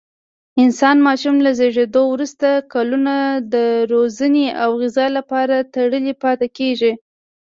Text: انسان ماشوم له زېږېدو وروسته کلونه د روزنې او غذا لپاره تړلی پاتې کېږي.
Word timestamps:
انسان 0.63 0.97
ماشوم 1.07 1.37
له 1.45 1.51
زېږېدو 1.59 2.03
وروسته 2.13 2.47
کلونه 2.73 3.15
د 3.53 3.55
روزنې 3.93 4.47
او 4.63 4.69
غذا 4.81 5.07
لپاره 5.17 5.55
تړلی 5.73 6.13
پاتې 6.23 6.47
کېږي. 6.57 6.93